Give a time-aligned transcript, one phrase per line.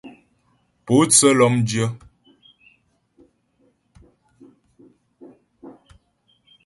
[0.85, 1.87] Pótsə́ lɔ́mdyə́.